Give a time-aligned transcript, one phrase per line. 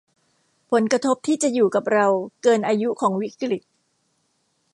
[0.71, 2.07] ผลกระทบที่จะอยู่กับเรา
[2.43, 3.63] เกินอายุของวิกฤต